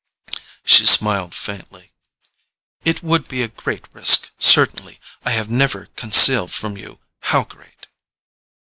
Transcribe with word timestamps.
She 0.65 0.87
smiled 0.87 1.35
faintly. 1.35 1.91
"It 2.83 3.03
would 3.03 3.27
be 3.27 3.43
a 3.43 3.47
great 3.47 3.85
risk, 3.93 4.31
certainly—I 4.39 5.29
have 5.29 5.51
never 5.51 5.89
concealed 5.95 6.49
from 6.51 6.75
you 6.75 6.99
how 7.19 7.43
great." 7.43 7.85